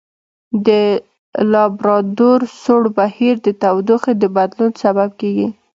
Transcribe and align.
د 0.65 0.69
لابرادور 1.51 2.39
سوړ 2.61 2.83
بهیر 2.97 3.35
د 3.45 3.47
تودوخې 3.61 4.13
د 4.21 4.23
بدلون 4.35 4.71
سبب 4.83 5.09
کیږي. 5.19 5.47